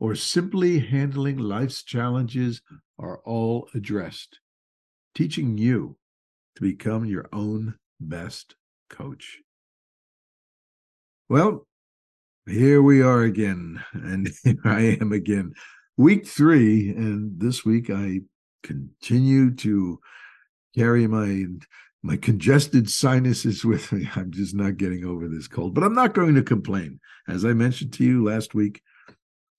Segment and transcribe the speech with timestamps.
[0.00, 2.62] or simply handling life's challenges,
[2.98, 4.40] are all addressed,
[5.14, 5.96] teaching you
[6.56, 8.56] to become your own best
[8.88, 9.38] coach.
[11.28, 11.66] Well,
[12.46, 15.52] here we are again, and here I am again.
[15.96, 18.20] Week three and this week i
[18.62, 20.00] continue to
[20.74, 21.44] carry my
[22.02, 24.08] my congested sinuses with me.
[24.16, 27.00] I'm just not getting over this cold but i'm not going to complain.
[27.28, 28.82] As i mentioned to you last week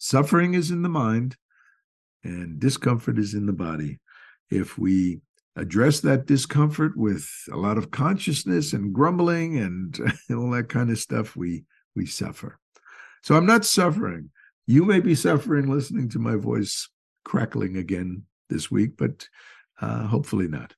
[0.01, 1.35] suffering is in the mind
[2.23, 3.99] and discomfort is in the body
[4.49, 5.21] if we
[5.55, 9.99] address that discomfort with a lot of consciousness and grumbling and
[10.31, 11.63] all that kind of stuff we
[11.95, 12.57] we suffer
[13.21, 14.29] so i'm not suffering
[14.67, 16.89] you may be suffering listening to my voice
[17.23, 19.27] crackling again this week, but
[19.81, 20.75] uh, hopefully not.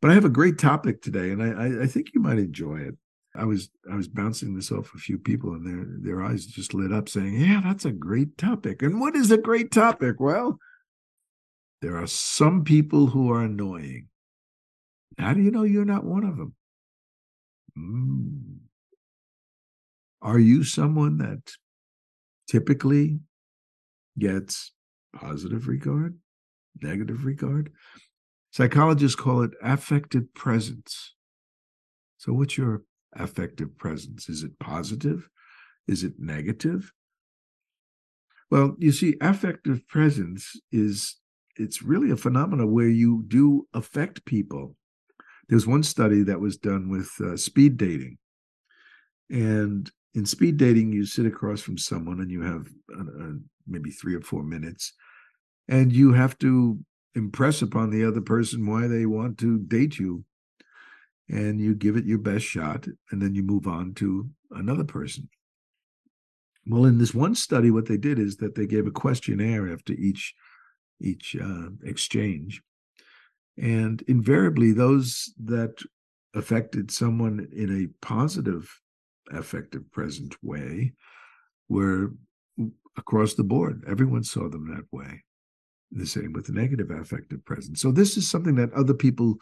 [0.00, 2.96] But I have a great topic today, and I, I think you might enjoy it.
[3.34, 6.74] I was I was bouncing this off a few people, and their their eyes just
[6.74, 10.16] lit up, saying, "Yeah, that's a great topic." And what is a great topic?
[10.18, 10.58] Well,
[11.82, 14.08] there are some people who are annoying.
[15.18, 16.54] How do you know you're not one of them?
[17.78, 18.58] Mm.
[20.20, 21.52] Are you someone that
[22.48, 23.20] typically
[24.18, 24.72] gets
[25.14, 26.18] positive regard,
[26.82, 27.70] negative regard.
[28.50, 31.14] Psychologists call it affective presence.
[32.16, 32.82] So, what's your
[33.14, 34.28] affective presence?
[34.28, 35.28] Is it positive?
[35.86, 36.92] Is it negative?
[38.50, 41.16] Well, you see, affective presence is
[41.56, 44.76] it's really a phenomenon where you do affect people.
[45.48, 48.18] There's one study that was done with uh, speed dating,
[49.30, 53.32] and in speed dating, you sit across from someone and you have uh, uh,
[53.66, 54.92] maybe three or four minutes,
[55.68, 56.78] and you have to
[57.14, 60.24] impress upon the other person why they want to date you.
[61.30, 65.28] And you give it your best shot, and then you move on to another person.
[66.66, 69.92] Well, in this one study, what they did is that they gave a questionnaire after
[69.92, 70.34] each
[71.00, 72.60] each uh, exchange,
[73.56, 75.78] and invariably those that
[76.34, 78.80] affected someone in a positive
[79.30, 80.92] affective present way
[81.68, 82.12] were
[82.96, 83.84] across the board.
[83.86, 85.24] Everyone saw them that way.
[85.90, 87.78] The same with the negative affective present.
[87.78, 89.36] So this is something that other people,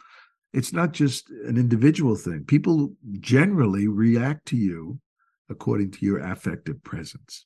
[0.53, 2.45] it's not just an individual thing.
[2.45, 4.99] People generally react to you
[5.49, 7.45] according to your affective presence.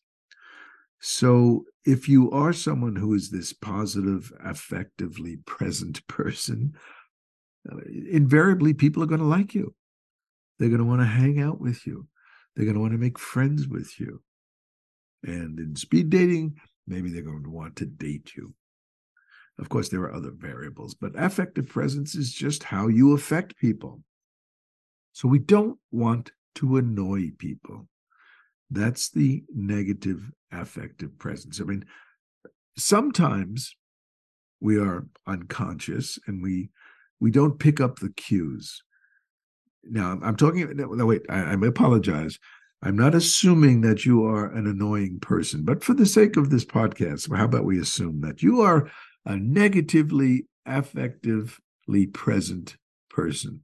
[0.99, 6.73] So if you are someone who is this positive, affectively present person,
[7.71, 7.77] uh,
[8.09, 9.73] invariably people are going to like you.
[10.59, 12.07] They're going to want to hang out with you.
[12.55, 14.21] They're going to want to make friends with you.
[15.23, 16.57] And in speed dating,
[16.87, 18.53] maybe they're going to want to date you.
[19.61, 24.03] Of course, there are other variables, but affective presence is just how you affect people.
[25.13, 27.87] So we don't want to annoy people.
[28.71, 31.61] That's the negative affective presence.
[31.61, 31.85] I mean,
[32.75, 33.75] sometimes
[34.59, 36.71] we are unconscious and we
[37.19, 38.81] we don't pick up the cues.
[39.83, 40.75] Now, I'm talking.
[40.75, 41.21] No, no wait.
[41.29, 42.39] I, I apologize.
[42.81, 46.65] I'm not assuming that you are an annoying person, but for the sake of this
[46.65, 48.89] podcast, how about we assume that you are
[49.25, 52.77] a negatively affectively present
[53.09, 53.61] person,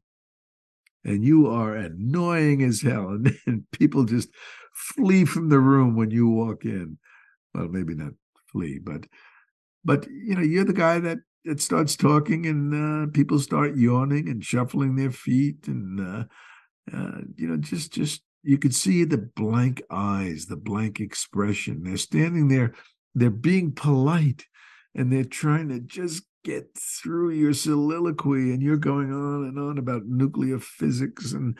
[1.03, 4.29] and you are annoying as hell, and, and people just
[4.73, 6.97] flee from the room when you walk in.
[7.53, 8.13] Well, maybe not
[8.51, 9.07] flee, but
[9.83, 14.27] but you know, you're the guy that it starts talking and uh, people start yawning
[14.27, 16.23] and shuffling their feet and uh,
[16.93, 21.97] uh, you know just just you could see the blank eyes the blank expression they're
[21.97, 22.73] standing there
[23.15, 24.45] they're being polite
[24.97, 29.77] and they're trying to just get through your soliloquy and you're going on and on
[29.77, 31.57] about nuclear physics and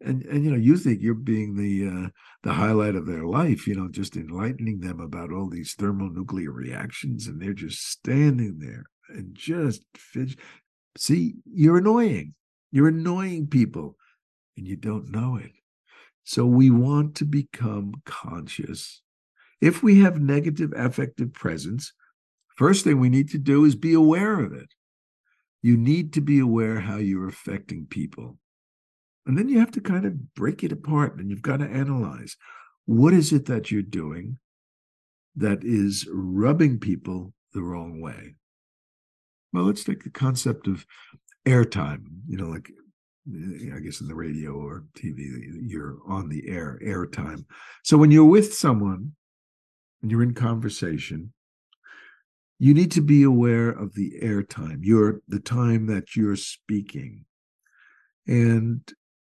[0.00, 2.08] and and you know you think you're being the uh,
[2.42, 7.26] the highlight of their life you know just enlightening them about all these thermonuclear reactions
[7.26, 9.82] and they're just standing there and just.
[10.98, 12.34] See, you're annoying.
[12.72, 13.96] You're annoying people
[14.56, 15.52] and you don't know it.
[16.24, 19.02] So we want to become conscious.
[19.60, 21.92] If we have negative affective presence,
[22.56, 24.68] first thing we need to do is be aware of it.
[25.62, 28.38] You need to be aware how you're affecting people.
[29.26, 32.36] And then you have to kind of break it apart and you've got to analyze
[32.86, 34.38] what is it that you're doing
[35.34, 38.34] that is rubbing people the wrong way.
[39.52, 40.86] Well, let's take the concept of
[41.46, 42.70] airtime, you know, like
[43.28, 45.28] eh, I guess in the radio or TV,
[45.62, 47.44] you're on the air, airtime.
[47.82, 49.12] So when you're with someone
[50.02, 51.32] and you're in conversation,
[52.58, 57.24] you need to be aware of the airtime, your the time that you're speaking.
[58.26, 58.80] And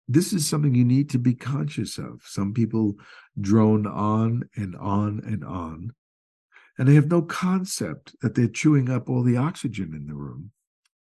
[0.08, 2.22] this is something you need to be conscious of.
[2.26, 2.96] Some people
[3.40, 5.94] drone on and on and on,
[6.78, 10.52] and they have no concept that they're chewing up all the oxygen in the room,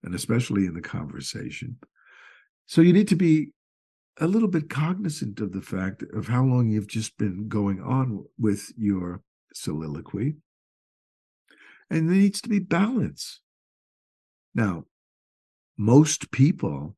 [0.04, 1.78] and especially in the conversation.
[2.66, 3.51] So you need to be
[4.19, 8.24] a little bit cognizant of the fact of how long you've just been going on
[8.38, 9.22] with your
[9.54, 10.36] soliloquy.
[11.91, 13.41] And there needs to be balance.
[14.55, 14.85] Now,
[15.77, 16.95] most people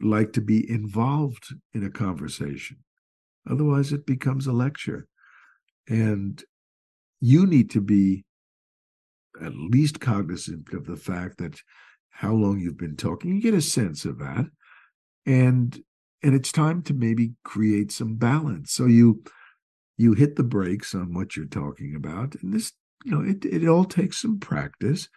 [0.00, 2.78] like to be involved in a conversation.
[3.48, 5.06] Otherwise, it becomes a lecture.
[5.88, 6.42] And
[7.20, 8.24] you need to be
[9.40, 11.60] at least cognizant of the fact that
[12.10, 13.36] how long you've been talking.
[13.36, 14.46] You get a sense of that.
[15.24, 15.80] And
[16.22, 18.72] and it's time to maybe create some balance.
[18.72, 19.22] So you
[19.96, 22.34] you hit the brakes on what you're talking about.
[22.42, 22.72] And this,
[23.06, 25.08] you know, it, it all takes some practice.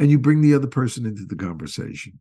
[0.00, 2.20] And you bring the other person into the conversation.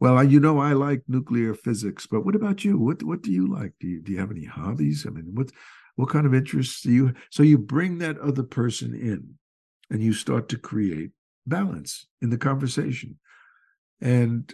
[0.00, 2.76] Well, you know, I like nuclear physics, but what about you?
[2.76, 3.72] What what do you like?
[3.78, 5.06] Do you do you have any hobbies?
[5.06, 5.52] I mean, what
[5.94, 7.14] what kind of interests do you?
[7.30, 9.34] So you bring that other person in,
[9.90, 11.12] and you start to create
[11.46, 13.20] balance in the conversation.
[14.00, 14.52] And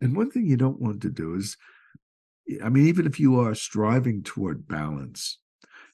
[0.00, 1.58] and one thing you don't want to do is,
[2.64, 5.38] I mean, even if you are striving toward balance,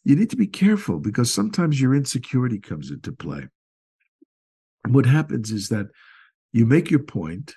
[0.05, 3.49] you need to be careful because sometimes your insecurity comes into play.
[4.85, 5.89] And what happens is that
[6.53, 7.55] you make your point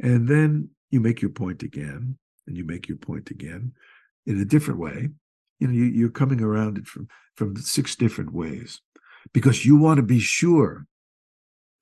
[0.00, 2.16] and then you make your point again,
[2.46, 3.72] and you make your point again
[4.26, 5.08] in a different way.
[5.58, 8.80] You know, you, are coming around it from from six different ways
[9.32, 10.86] because you want to be sure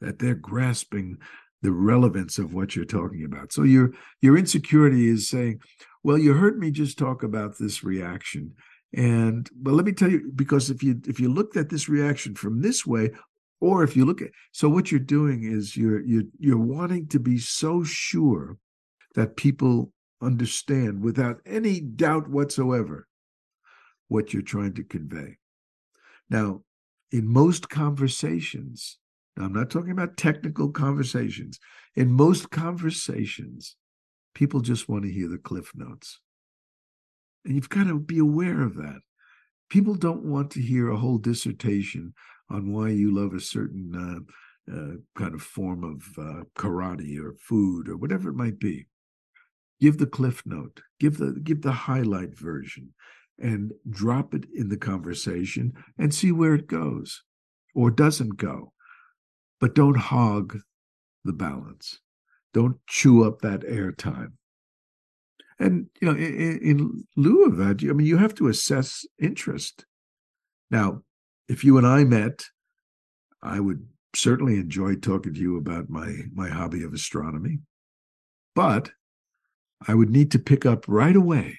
[0.00, 1.19] that they're grasping
[1.62, 3.53] the relevance of what you're talking about.
[3.53, 3.93] So your
[4.23, 5.61] your insecurity is saying,
[6.03, 8.55] "Well, you heard me just talk about this reaction."
[8.94, 12.35] And but let me tell you, because if you if you looked at this reaction
[12.35, 13.11] from this way,
[13.61, 17.19] or if you look at so what you're doing is you're you're you're wanting to
[17.19, 18.59] be so sure
[19.15, 19.93] that people
[20.23, 23.06] understand without any doubt whatsoever
[24.09, 25.37] what you're trying to convey.
[26.31, 26.62] Now
[27.12, 28.99] in most conversations
[29.38, 31.59] i'm not talking about technical conversations
[31.94, 33.77] in most conversations
[34.35, 36.21] people just want to hear the cliff notes
[37.46, 39.00] and you've got to be aware of that
[39.69, 42.14] people don't want to hear a whole dissertation
[42.50, 47.34] on why you love a certain uh, uh, kind of form of uh, karate or
[47.40, 48.87] food or whatever it might be.
[49.81, 52.94] Give the cliff note, give the give the highlight version,
[53.38, 57.22] and drop it in the conversation and see where it goes
[57.75, 58.72] or doesn't go.
[59.60, 60.58] But don't hog
[61.25, 62.00] the balance.
[62.54, 64.32] Don't chew up that airtime.
[65.58, 69.85] And you know, in, in lieu of that, I mean, you have to assess interest.
[70.70, 71.03] Now,
[71.49, 72.44] if you and I met,
[73.43, 77.61] I would certainly enjoy talking to you about my my hobby of astronomy.
[78.55, 78.91] But
[79.87, 81.59] I would need to pick up right away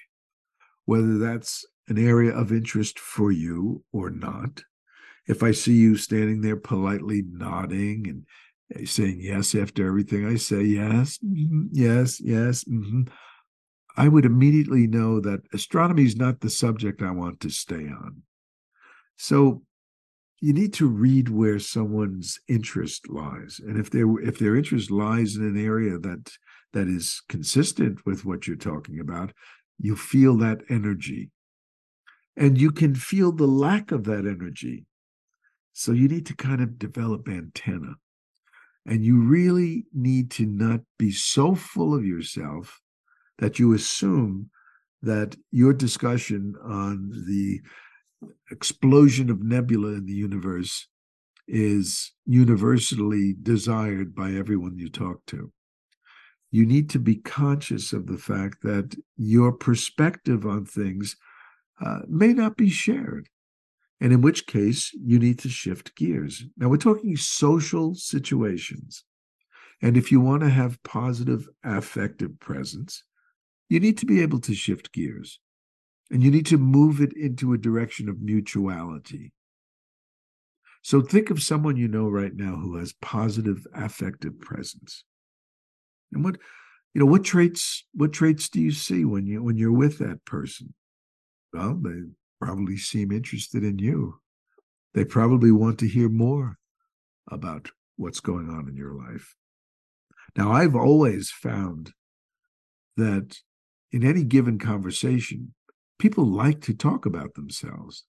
[0.88, 4.62] whether that's an area of interest for you or not.
[5.26, 8.26] If I see you standing there politely nodding and
[8.74, 13.02] eh, saying yes after everything I say, yes, mm-hmm, yes, yes, mm-hmm,
[13.98, 18.22] I would immediately know that astronomy is not the subject I want to stay on.
[19.16, 19.62] So
[20.40, 25.34] you need to read where someone's interest lies and if their if their interest lies
[25.34, 26.30] in an area that
[26.72, 29.32] that is consistent with what you're talking about
[29.78, 31.30] you feel that energy.
[32.36, 34.86] And you can feel the lack of that energy.
[35.72, 37.94] So you need to kind of develop antenna.
[38.86, 42.80] And you really need to not be so full of yourself
[43.38, 44.50] that you assume
[45.02, 47.60] that your discussion on the
[48.50, 50.88] explosion of nebula in the universe
[51.46, 55.52] is universally desired by everyone you talk to.
[56.50, 61.16] You need to be conscious of the fact that your perspective on things
[61.80, 63.28] uh, may not be shared.
[64.00, 66.44] And in which case, you need to shift gears.
[66.56, 69.04] Now, we're talking social situations.
[69.82, 73.02] And if you want to have positive affective presence,
[73.68, 75.40] you need to be able to shift gears
[76.10, 79.32] and you need to move it into a direction of mutuality.
[80.82, 85.04] So think of someone you know right now who has positive affective presence.
[86.12, 86.36] And what
[86.94, 90.24] you know what traits what traits do you see when you when you're with that
[90.24, 90.72] person?
[91.52, 92.02] Well, they
[92.40, 94.20] probably seem interested in you.
[94.94, 96.56] They probably want to hear more
[97.30, 99.34] about what's going on in your life.
[100.36, 101.92] Now, I've always found
[102.96, 103.36] that
[103.92, 105.54] in any given conversation,
[105.98, 108.04] people like to talk about themselves.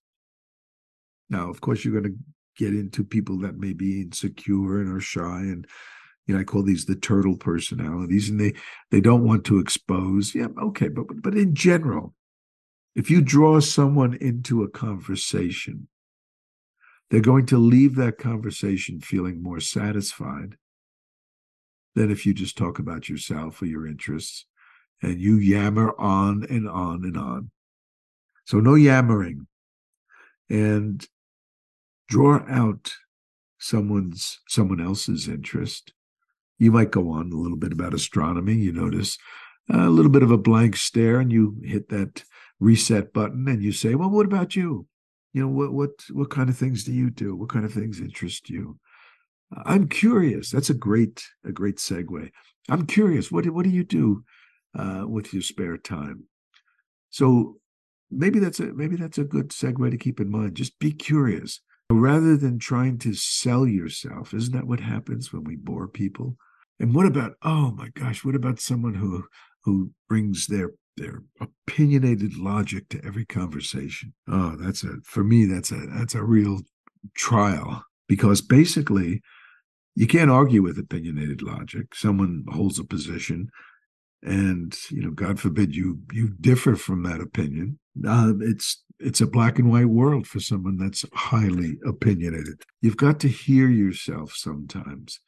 [1.28, 2.18] Now, of course, you're going to
[2.56, 5.66] get into people that may be insecure and are shy and
[6.26, 8.54] you know, I call these the turtle personalities, and they
[8.92, 10.32] they don't want to expose.
[10.32, 12.14] Yeah, okay, but but in general,
[12.94, 15.88] if you draw someone into a conversation,
[17.10, 20.56] they're going to leave that conversation feeling more satisfied
[21.96, 24.46] than if you just talk about yourself or your interests
[25.02, 27.50] and you yammer on and on and on.
[28.44, 29.46] So no yammering.
[30.48, 31.06] And
[32.08, 32.92] draw out
[33.58, 35.92] someone's someone else's interest.
[36.58, 38.54] You might go on a little bit about astronomy.
[38.54, 39.16] You notice
[39.70, 42.24] a little bit of a blank stare, and you hit that
[42.58, 44.86] reset button, and you say, "Well, what about you?
[45.32, 47.36] You know, what what what kind of things do you do?
[47.36, 48.78] What kind of things interest you?"
[49.64, 50.50] I'm curious.
[50.50, 52.30] That's a great a great segue.
[52.68, 53.30] I'm curious.
[53.30, 54.24] What what do you do
[54.78, 56.24] uh, with your spare time?
[57.10, 57.56] So
[58.10, 60.54] maybe that's a maybe that's a good segue to keep in mind.
[60.54, 61.60] Just be curious
[61.90, 64.32] rather than trying to sell yourself.
[64.32, 66.36] Isn't that what happens when we bore people?
[66.78, 69.24] And what about oh my gosh, what about someone who
[69.64, 74.14] who brings their their opinionated logic to every conversation?
[74.28, 76.60] Oh, that's a for me that's a that's a real
[77.16, 79.22] trial because basically
[79.94, 81.94] you can't argue with opinionated logic.
[81.94, 83.48] Someone holds a position
[84.22, 87.78] and you know god forbid you you differ from that opinion.
[88.06, 92.62] Uh, it's it's a black and white world for someone that's highly opinionated.
[92.82, 95.20] You've got to hear yourself sometimes.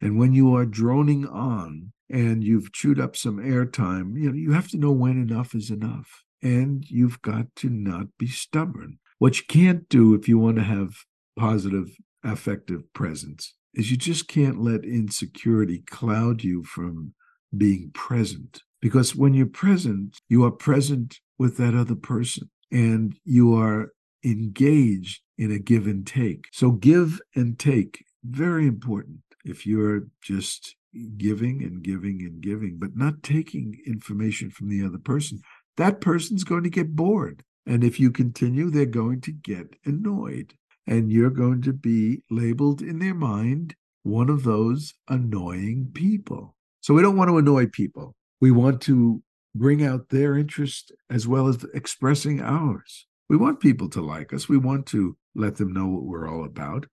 [0.00, 4.52] And when you are droning on and you've chewed up some airtime you know you
[4.52, 8.98] have to know when enough is enough and you've got to not be stubborn.
[9.18, 11.04] What you can't do if you want to have
[11.38, 17.14] positive affective presence is you just can't let insecurity cloud you from
[17.56, 18.62] being present.
[18.80, 23.92] Because when you're present, you are present with that other person and you are
[24.24, 26.44] engaged in a give and take.
[26.52, 29.20] So, give and take, very important.
[29.44, 30.76] If you're just
[31.16, 35.40] giving and giving and giving, but not taking information from the other person,
[35.76, 37.42] that person's going to get bored.
[37.66, 40.54] And if you continue, they're going to get annoyed.
[40.86, 46.56] And you're going to be labeled in their mind one of those annoying people.
[46.80, 48.14] So we don't want to annoy people.
[48.40, 49.22] We want to
[49.54, 53.06] bring out their interest as well as expressing ours.
[53.28, 54.48] We want people to like us.
[54.48, 56.86] We want to let them know what we're all about,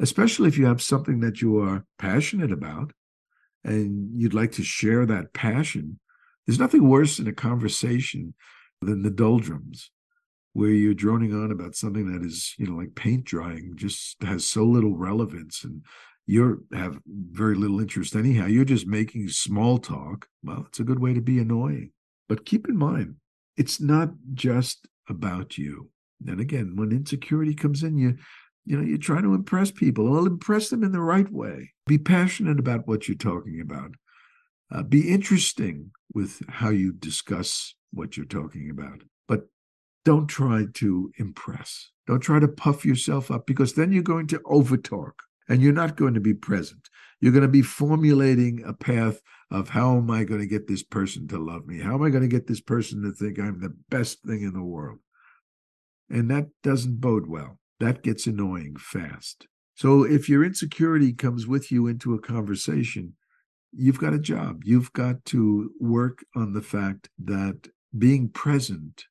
[0.00, 2.92] especially if you have something that you are passionate about
[3.64, 5.98] and you'd like to share that passion.
[6.46, 8.34] There's nothing worse in a conversation
[8.82, 9.90] than the doldrums
[10.52, 14.46] where you're droning on about something that is, you know, like paint drying, just has
[14.46, 15.82] so little relevance and
[16.26, 18.46] you have very little interest anyhow.
[18.46, 20.26] You're just making small talk.
[20.42, 21.90] Well, it's a good way to be annoying.
[22.28, 23.16] But keep in mind,
[23.56, 25.90] it's not just about you.
[26.26, 28.16] And again, when insecurity comes in, you
[28.66, 30.10] you know, you're trying to impress people.
[30.10, 31.72] Well, impress them in the right way.
[31.86, 33.90] Be passionate about what you're talking about.
[34.72, 39.02] Uh, be interesting with how you discuss what you're talking about.
[39.28, 39.48] But
[40.04, 41.90] don't try to impress.
[42.06, 45.12] Don't try to puff yourself up because then you're going to overtalk
[45.48, 46.88] and you're not going to be present.
[47.20, 49.20] You're going to be formulating a path
[49.50, 51.80] of how am I going to get this person to love me?
[51.80, 54.52] How am I going to get this person to think I'm the best thing in
[54.52, 54.98] the world?
[56.10, 57.58] And that doesn't bode well.
[57.80, 59.46] That gets annoying fast.
[59.74, 63.14] So if your insecurity comes with you into a conversation,
[63.72, 64.62] you've got a job.
[64.64, 69.04] You've got to work on the fact that being present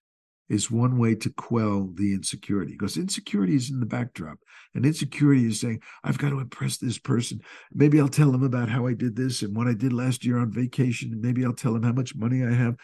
[0.53, 4.37] is one way to quell the insecurity because insecurity is in the backdrop
[4.75, 7.41] and insecurity is saying i've got to impress this person.
[7.73, 10.37] Maybe i'll tell them about how i did this and what i did last year
[10.37, 12.75] on vacation and maybe i'll tell them how much money i have.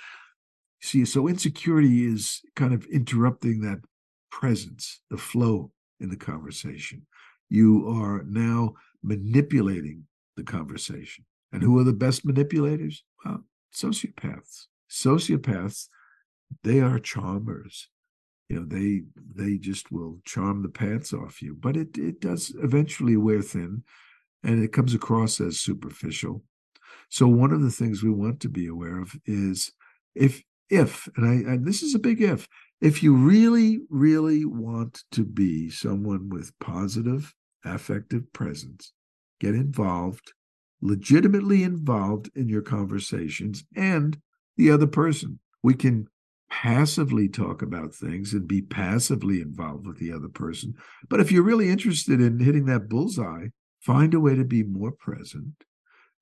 [0.81, 3.79] See so insecurity is kind of interrupting that
[4.31, 7.05] presence the flow in the conversation.
[7.49, 8.73] You are now
[9.03, 10.05] manipulating
[10.37, 11.25] the conversation.
[11.51, 13.03] And who are the best manipulators?
[13.23, 14.65] Well sociopaths.
[14.89, 15.87] Sociopaths
[16.63, 17.89] they are charmers.
[18.47, 19.03] You know they
[19.35, 23.83] they just will charm the pants off you but it it does eventually wear thin
[24.43, 26.43] and it comes across as superficial.
[27.09, 29.71] So one of the things we want to be aware of is
[30.15, 32.47] if if and i and this is a big if
[32.81, 37.33] if you really really want to be someone with positive
[37.65, 38.93] affective presence
[39.39, 40.33] get involved
[40.81, 44.19] legitimately involved in your conversations and
[44.57, 46.07] the other person we can
[46.49, 50.73] passively talk about things and be passively involved with the other person.
[51.07, 53.47] But if you're really interested in hitting that bullseye,
[53.79, 55.63] find a way to be more present,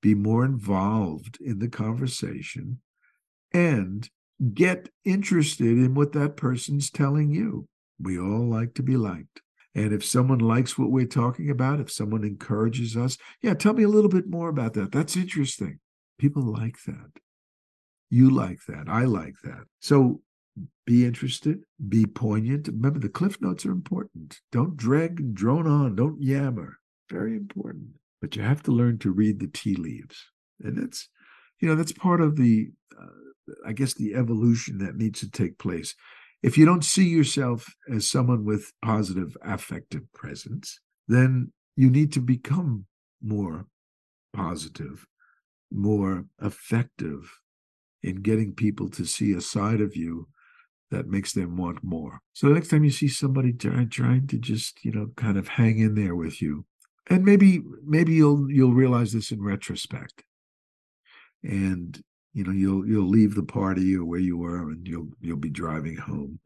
[0.01, 2.79] be more involved in the conversation,
[3.53, 4.09] and
[4.53, 7.67] get interested in what that person's telling you.
[7.99, 9.41] We all like to be liked.
[9.73, 13.83] And if someone likes what we're talking about, if someone encourages us, yeah, tell me
[13.83, 14.91] a little bit more about that.
[14.91, 15.79] That's interesting.
[16.17, 17.11] People like that.
[18.09, 18.85] You like that.
[18.87, 19.65] I like that.
[19.79, 20.21] So
[20.85, 22.67] be interested, be poignant.
[22.67, 24.39] Remember, the cliff notes are important.
[24.51, 26.77] Don't drag and drone on, don't yammer.
[27.11, 27.89] Very important.
[28.21, 30.25] But you have to learn to read the tea leaves.
[30.61, 31.09] And that's,
[31.59, 35.59] you know, that's part of the, uh, I guess, the evolution that needs to take
[35.59, 35.93] place.
[36.41, 42.19] If you don't see yourself as someone with positive affective presence, then you need to
[42.19, 42.85] become
[43.21, 43.67] more
[44.33, 45.05] positive,
[45.71, 47.39] more effective
[48.03, 50.27] in getting people to see a side of you
[50.91, 52.21] that makes them want more.
[52.33, 55.47] So the next time you see somebody trying, trying to just, you know, kind of
[55.47, 56.65] hang in there with you,
[57.09, 60.23] and maybe maybe you'll you'll realize this in retrospect.
[61.43, 62.01] And
[62.33, 65.49] you know, you'll you'll leave the party or where you were and you'll you'll be
[65.49, 66.39] driving home.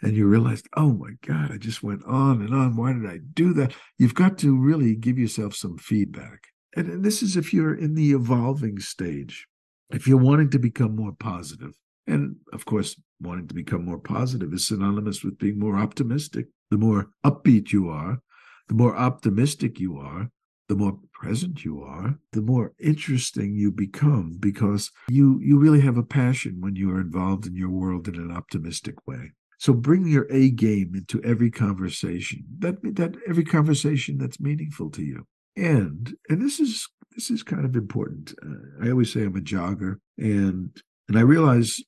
[0.00, 2.76] And you realize, oh my God, I just went on and on.
[2.76, 3.72] Why did I do that?
[3.98, 6.46] You've got to really give yourself some feedback.
[6.76, 9.48] And, and this is if you're in the evolving stage
[9.90, 11.74] if you're wanting to become more positive,
[12.06, 16.46] and of course, wanting to become more positive is synonymous with being more optimistic.
[16.70, 18.20] The more upbeat you are,
[18.68, 20.30] the more optimistic you are,
[20.68, 25.96] the more present you are, the more interesting you become because you you really have
[25.96, 29.32] a passion when you are involved in your world in an optimistic way.
[29.58, 32.44] So bring your A game into every conversation.
[32.58, 35.26] That that every conversation that's meaningful to you.
[35.58, 38.32] And and this is this is kind of important.
[38.44, 40.70] Uh, I always say I'm a jogger, and
[41.08, 41.80] and I realize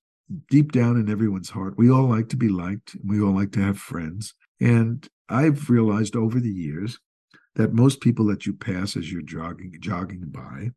[0.49, 3.53] deep down in everyone's heart, we all like to be liked, and we all like
[3.53, 4.35] to have friends.
[4.61, 6.99] And I've realized over the years
[7.55, 10.71] that most people that you pass as you're jogging jogging by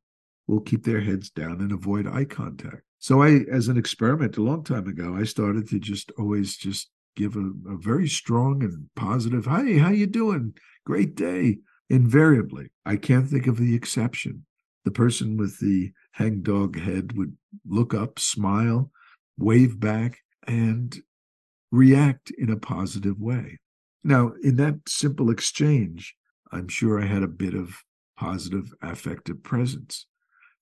[0.47, 2.83] will keep their heads down and avoid eye contact.
[2.99, 6.91] So I, as an experiment a long time ago, I started to just always just
[7.15, 10.53] give a, a very strong and positive, "Hey, how you doing?
[10.85, 11.57] Great day."
[11.89, 14.45] Invariably, I can't think of the exception.
[14.85, 18.91] The person with the hangdog head would look up, smile,
[19.37, 20.95] wave back, and
[21.71, 23.59] react in a positive way.
[24.03, 26.15] Now, in that simple exchange,
[26.51, 27.83] I'm sure I had a bit of
[28.17, 30.05] positive affective presence.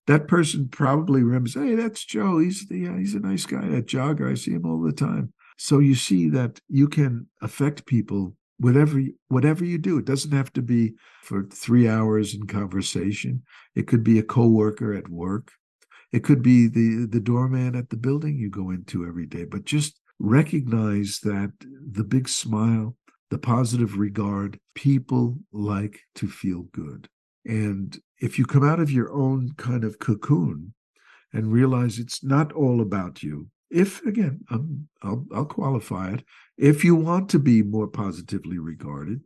[0.08, 2.40] That person probably remembers, hey, that's Joe.
[2.40, 4.32] He's the uh, he's a nice guy, that jogger.
[4.32, 5.34] I see him all the time.
[5.58, 10.54] So you see that you can affect people whatever whatever you do it doesn't have
[10.54, 10.94] to be
[11.24, 13.44] for 3 hours in conversation.
[13.76, 15.52] It could be a coworker at work.
[16.12, 19.46] It could be the the doorman at the building you go into every day.
[19.46, 21.52] But just recognize that
[21.98, 22.96] the big smile
[23.32, 27.08] the positive regard people like to feel good.
[27.46, 30.74] And if you come out of your own kind of cocoon
[31.34, 36.24] and realize it's not all about you if again um, I'll, I'll qualify it
[36.62, 39.20] if you want to be more positively regarded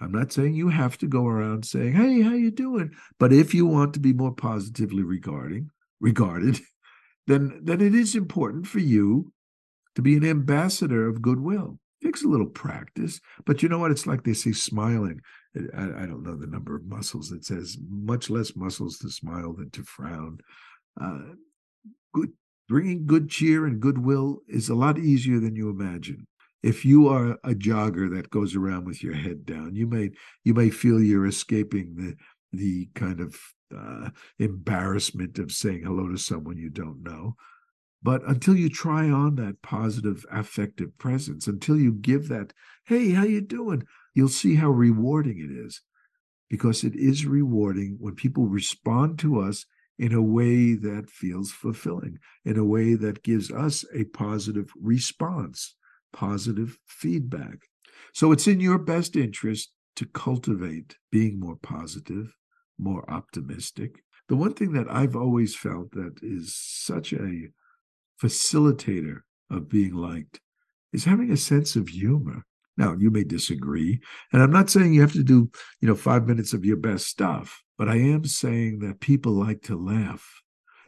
[0.00, 2.90] i'm not saying you have to go around saying hey how you doing?
[3.18, 6.60] But if you want to be more positively regarding regarded
[7.26, 9.32] then then it is important for you
[9.94, 11.78] to be an ambassador of goodwill.
[12.00, 13.90] It takes a little practice but you know what?
[13.90, 15.20] It's like they say smiling.
[15.56, 17.28] I, I don't know the number of muscles.
[17.28, 20.38] That says much less muscles to smile than to frown.
[21.00, 21.34] Uh,
[22.12, 22.32] good
[22.68, 26.26] bringing good cheer and goodwill is a lot easier than you imagine
[26.64, 30.10] if you are a jogger that goes around with your head down you may
[30.44, 32.14] you may feel you're escaping the
[32.52, 33.36] the kind of
[33.76, 37.34] uh, embarrassment of saying hello to someone you don't know.
[38.02, 42.52] But until you try on that positive affective presence until you give that
[42.86, 43.84] hey how you doing?
[44.14, 45.82] you'll see how rewarding it is.
[46.48, 49.66] Because it is rewarding when people respond to us
[49.98, 55.74] in a way that feels fulfilling, in a way that gives us a positive response,
[56.14, 57.58] positive feedback.
[58.14, 62.34] So it's in your best interest to cultivate being more positive,
[62.78, 64.02] more optimistic.
[64.28, 67.48] The one thing that I've always felt that is such a
[68.22, 70.40] facilitator of being liked
[70.92, 72.44] is having a sense of humor.
[72.76, 74.00] Now, you may disagree,
[74.32, 75.50] and I'm not saying you have to do,
[75.80, 79.62] you know, 5 minutes of your best stuff, but I am saying that people like
[79.62, 80.24] to laugh.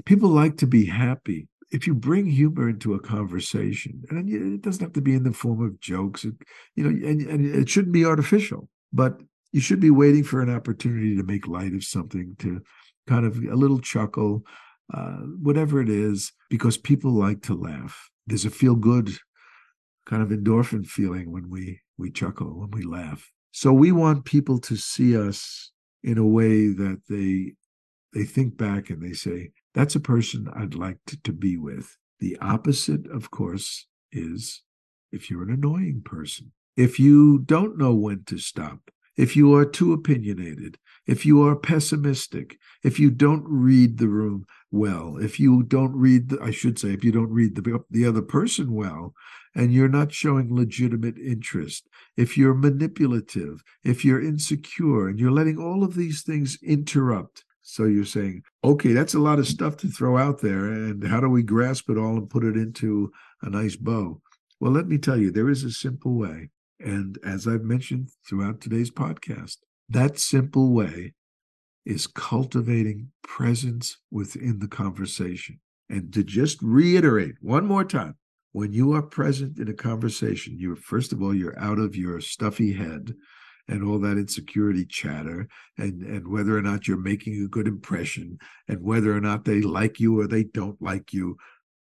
[0.05, 1.49] People like to be happy.
[1.71, 5.33] If you bring humor into a conversation, and it doesn't have to be in the
[5.33, 6.35] form of jokes, you
[6.77, 9.21] know, and, and it shouldn't be artificial, but
[9.53, 12.61] you should be waiting for an opportunity to make light of something, to
[13.07, 14.45] kind of a little chuckle,
[14.95, 18.11] uh, whatever it is, because people like to laugh.
[18.27, 19.11] There's a feel good
[20.05, 23.31] kind of endorphin feeling when we we chuckle, when we laugh.
[23.53, 27.55] So we want people to see us in a way that they
[28.13, 31.99] they think back and they say, that's a person I'd like to, to be with.
[32.19, 34.63] The opposite, of course, is
[35.13, 39.67] if you're an annoying person, if you don't know when to stop, if you are
[39.67, 45.63] too opinionated, if you are pessimistic, if you don't read the room well, if you
[45.63, 49.15] don't read, the, I should say, if you don't read the, the other person well,
[49.55, 51.87] and you're not showing legitimate interest,
[52.17, 57.45] if you're manipulative, if you're insecure, and you're letting all of these things interrupt.
[57.69, 60.67] So you're saying, okay, that's a lot of stuff to throw out there.
[60.67, 63.11] And how do we grasp it all and put it into
[63.43, 64.23] a nice bow?
[64.61, 66.51] Well, let me tell you, there is a simple way.
[66.79, 69.57] And as I've mentioned throughout today's podcast,
[69.89, 71.15] that simple way
[71.85, 75.59] is cultivating presence within the conversation.
[75.91, 78.15] And to just reiterate one more time,
[78.53, 82.21] when you are present in a conversation, you're first of all, you're out of your
[82.21, 83.17] stuffy head
[83.69, 85.49] and all that insecurity chatter
[85.79, 89.61] and and whether or not you're making a good impression and whether or not they
[89.61, 91.37] like you or they don't like you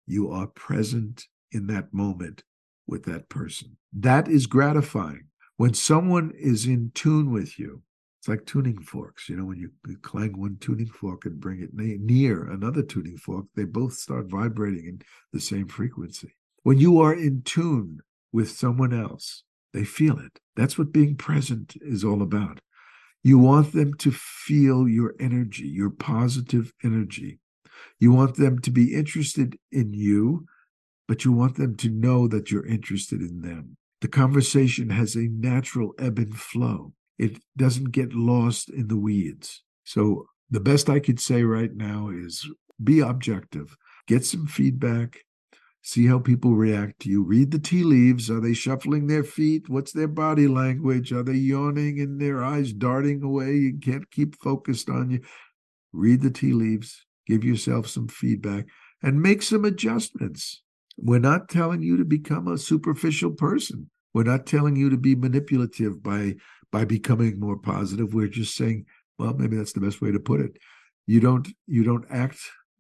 [0.06, 2.44] you are present in that moment
[2.88, 3.78] with that person.
[3.94, 5.28] That is gratifying.
[5.58, 7.82] When someone is in tune with you,
[8.20, 9.30] it's like tuning forks.
[9.30, 13.46] You know, when you, clang one tuning fork and bring it near another tuning fork,
[13.56, 15.02] they both start vibrating in
[15.34, 16.36] the same frequency.
[16.64, 18.00] When you are in tune
[18.32, 20.40] with someone else, they feel it.
[20.56, 22.60] That's what being present is all about.
[23.24, 27.40] You want them to feel your energy, your positive energy.
[28.00, 30.48] You want them to be interested in you
[31.12, 33.76] but you want them to know that you're interested in them.
[34.00, 39.62] The conversation has a natural ebb and flow, it doesn't get lost in the weeds.
[39.84, 42.50] So, the best I could say right now is
[42.82, 43.76] be objective,
[44.08, 45.18] get some feedback,
[45.82, 47.24] see how people react to you.
[47.24, 48.30] Read the tea leaves.
[48.30, 49.68] Are they shuffling their feet?
[49.68, 51.12] What's their body language?
[51.12, 53.54] Are they yawning and their eyes darting away?
[53.56, 55.22] You can't keep focused on you.
[55.92, 58.66] Read the tea leaves, give yourself some feedback,
[59.02, 60.62] and make some adjustments.
[60.98, 63.90] We're not telling you to become a superficial person.
[64.14, 66.36] We're not telling you to be manipulative by
[66.72, 68.14] by becoming more positive.
[68.14, 68.86] We're just saying,
[69.18, 70.58] well, maybe that's the best way to put it.
[71.08, 72.40] You don't you don't act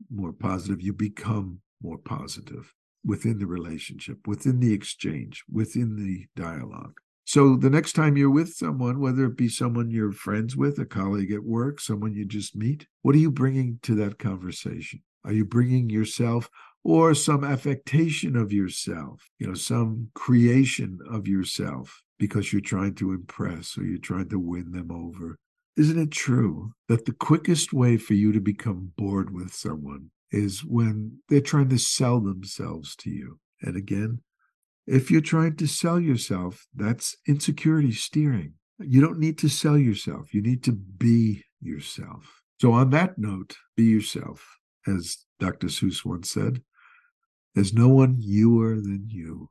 [0.09, 2.73] more positive, you become more positive
[3.05, 6.93] within the relationship, within the exchange, within the dialogue.
[7.25, 10.85] So the next time you're with someone, whether it be someone you're friends with, a
[10.85, 15.01] colleague at work, someone you just meet, what are you bringing to that conversation?
[15.23, 16.49] Are you bringing yourself
[16.83, 23.11] or some affectation of yourself, you know, some creation of yourself because you're trying to
[23.11, 25.37] impress or you're trying to win them over.
[25.77, 30.63] Isn't it true that the quickest way for you to become bored with someone is
[30.63, 33.39] when they're trying to sell themselves to you?
[33.62, 34.22] And again,
[34.88, 38.54] if you're trying to sell yourself, that's insecurity steering.
[38.80, 42.41] You don't need to sell yourself, you need to be yourself.
[42.60, 45.67] So, on that note, be yourself, as Dr.
[45.67, 46.62] Seuss once said.
[47.56, 49.50] There's no one youer than you.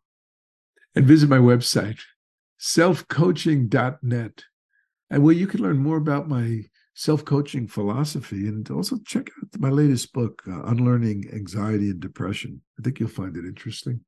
[0.94, 2.00] And visit my website,
[2.60, 4.44] selfcoaching.net,
[5.10, 6.62] and where you can learn more about my
[6.94, 12.60] self coaching philosophy and also check out my latest book, uh, Unlearning Anxiety and Depression.
[12.78, 14.00] I think you'll find it interesting.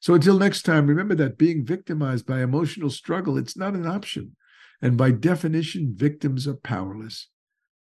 [0.00, 4.36] So until next time, remember that being victimized by emotional struggle, it's not an option.
[4.82, 7.28] And by definition, victims are powerless.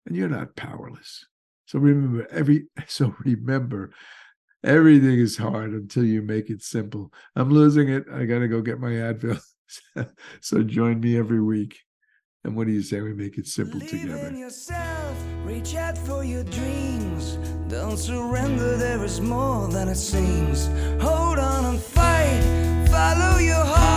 [0.06, 1.26] And you're not powerless.
[1.66, 3.92] So remember every so remember
[4.64, 7.14] Everything is hard until you make it simple.
[7.36, 8.06] I'm losing it.
[8.12, 9.40] I got to go get my Advil.
[10.42, 11.78] so join me every week.
[12.44, 14.28] And what do you say we make it simple Believe together?
[14.28, 17.38] In yourself, reach out for your dreams.
[17.68, 20.68] Don't surrender, there is more than it seems.
[21.02, 23.97] Hold on and fight, follow your heart.